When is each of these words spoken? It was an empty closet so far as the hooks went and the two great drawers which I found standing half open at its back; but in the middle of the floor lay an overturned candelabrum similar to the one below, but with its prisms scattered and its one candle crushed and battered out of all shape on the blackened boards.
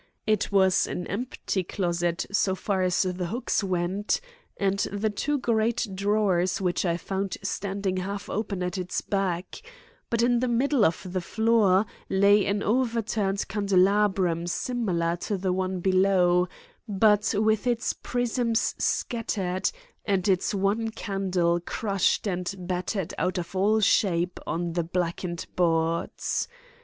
It 0.25 0.51
was 0.51 0.87
an 0.87 1.05
empty 1.05 1.63
closet 1.63 2.25
so 2.31 2.55
far 2.55 2.81
as 2.81 3.03
the 3.03 3.27
hooks 3.27 3.63
went 3.63 4.19
and 4.57 4.79
the 4.79 5.11
two 5.11 5.37
great 5.37 5.87
drawers 5.93 6.59
which 6.59 6.85
I 6.87 6.97
found 6.97 7.37
standing 7.43 7.97
half 7.97 8.27
open 8.27 8.63
at 8.63 8.79
its 8.79 9.01
back; 9.01 9.61
but 10.09 10.23
in 10.23 10.39
the 10.39 10.47
middle 10.47 10.85
of 10.85 11.13
the 11.13 11.21
floor 11.21 11.85
lay 12.09 12.43
an 12.47 12.63
overturned 12.63 13.47
candelabrum 13.47 14.47
similar 14.47 15.17
to 15.17 15.37
the 15.37 15.53
one 15.53 15.81
below, 15.81 16.47
but 16.87 17.35
with 17.37 17.67
its 17.67 17.93
prisms 17.93 18.73
scattered 18.79 19.69
and 20.03 20.27
its 20.27 20.51
one 20.51 20.89
candle 20.89 21.59
crushed 21.63 22.25
and 22.25 22.55
battered 22.57 23.13
out 23.19 23.37
of 23.37 23.55
all 23.55 23.79
shape 23.79 24.39
on 24.47 24.73
the 24.73 24.83
blackened 24.83 25.45
boards. 25.55 26.47